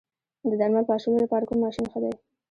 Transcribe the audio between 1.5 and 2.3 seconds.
ماشین ښه دی؟